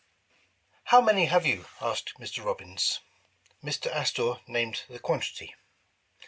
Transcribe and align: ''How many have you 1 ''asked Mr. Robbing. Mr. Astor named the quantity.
''How 0.91 0.99
many 0.99 1.25
have 1.25 1.45
you 1.45 1.57
1 1.77 1.91
''asked 1.91 2.15
Mr. 2.17 2.43
Robbing. 2.43 2.75
Mr. 3.63 3.85
Astor 3.93 4.39
named 4.47 4.81
the 4.89 4.97
quantity. 4.97 5.53